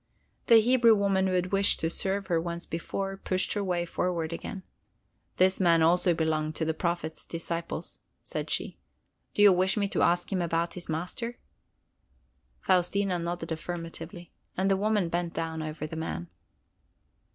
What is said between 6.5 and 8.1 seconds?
to the Prophet's disciples,"